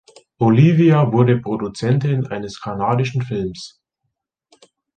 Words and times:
Olivia 0.39 1.11
wurde 1.13 1.37
Produzentin 1.39 2.25
eines 2.25 2.59
kanadischen 2.59 3.21
Films. 3.21 3.79